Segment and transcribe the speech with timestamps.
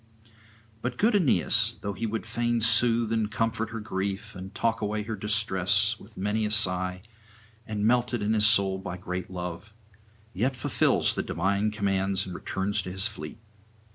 [0.81, 5.03] But good Aeneas, though he would fain soothe and comfort her grief, and talk away
[5.03, 7.03] her distress, with many a sigh,
[7.67, 9.75] and melted in soul by his great love,
[10.33, 13.37] yet fulfils the divine commands and returns to his fleet.